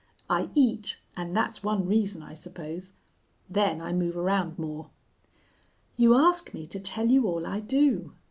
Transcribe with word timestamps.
I 0.31 0.49
eat, 0.55 0.99
and 1.15 1.37
that's 1.37 1.61
one 1.61 1.85
reason 1.85 2.23
I 2.23 2.33
suppose. 2.33 2.93
Then 3.47 3.79
I 3.79 3.93
move 3.93 4.17
around 4.17 4.57
more. 4.57 4.89
"You 5.95 6.15
ask 6.15 6.55
me 6.55 6.65
to 6.65 6.79
tell 6.79 7.05
you 7.07 7.27
all 7.27 7.45
I 7.45 7.59
do. 7.59 8.11